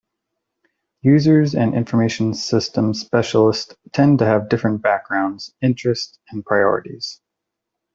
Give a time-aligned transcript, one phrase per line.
[1.03, 7.21] Users and information systems specialists tend to have different backgrounds, interests, and priorities.